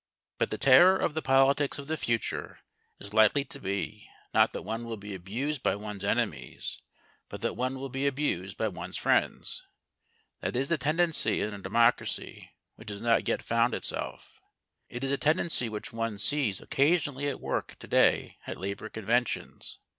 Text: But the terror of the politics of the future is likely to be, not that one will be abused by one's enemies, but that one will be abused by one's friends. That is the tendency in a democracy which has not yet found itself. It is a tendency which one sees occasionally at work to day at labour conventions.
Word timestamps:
But 0.39 0.49
the 0.49 0.57
terror 0.57 0.97
of 0.97 1.13
the 1.13 1.21
politics 1.21 1.77
of 1.77 1.85
the 1.85 1.95
future 1.95 2.57
is 2.99 3.13
likely 3.13 3.45
to 3.45 3.59
be, 3.59 4.09
not 4.33 4.51
that 4.51 4.63
one 4.63 4.83
will 4.83 4.97
be 4.97 5.13
abused 5.13 5.61
by 5.61 5.75
one's 5.75 6.03
enemies, 6.03 6.81
but 7.29 7.41
that 7.41 7.55
one 7.55 7.75
will 7.75 7.87
be 7.87 8.07
abused 8.07 8.57
by 8.57 8.67
one's 8.67 8.97
friends. 8.97 9.61
That 10.39 10.55
is 10.55 10.69
the 10.69 10.79
tendency 10.79 11.39
in 11.41 11.53
a 11.53 11.59
democracy 11.59 12.49
which 12.77 12.89
has 12.89 13.03
not 13.03 13.27
yet 13.27 13.43
found 13.43 13.75
itself. 13.75 14.39
It 14.89 15.03
is 15.03 15.11
a 15.11 15.17
tendency 15.19 15.69
which 15.69 15.93
one 15.93 16.17
sees 16.17 16.59
occasionally 16.59 17.27
at 17.27 17.39
work 17.39 17.75
to 17.77 17.87
day 17.87 18.37
at 18.47 18.57
labour 18.57 18.89
conventions. 18.89 19.77